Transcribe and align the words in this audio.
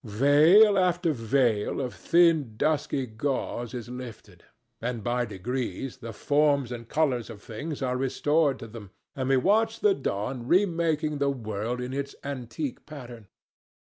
Veil 0.03 0.79
after 0.79 1.11
veil 1.11 1.79
of 1.79 1.93
thin 1.93 2.57
dusky 2.57 3.05
gauze 3.05 3.75
is 3.75 3.87
lifted, 3.87 4.43
and 4.81 5.03
by 5.03 5.25
degrees 5.25 5.97
the 5.97 6.11
forms 6.11 6.71
and 6.71 6.89
colours 6.89 7.29
of 7.29 7.39
things 7.43 7.83
are 7.83 7.97
restored 7.97 8.57
to 8.57 8.67
them, 8.67 8.89
and 9.15 9.29
we 9.29 9.37
watch 9.37 9.79
the 9.81 9.93
dawn 9.93 10.47
remaking 10.47 11.19
the 11.19 11.29
world 11.29 11.79
in 11.79 11.93
its 11.93 12.15
antique 12.23 12.83
pattern. 12.87 13.27